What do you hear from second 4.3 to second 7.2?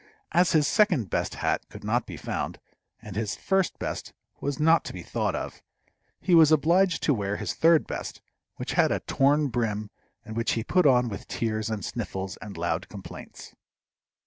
was not to be thought of, he was obliged to